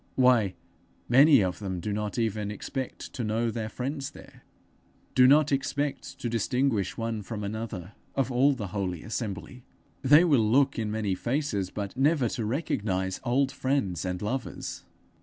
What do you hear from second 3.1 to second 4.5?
to know their friends there!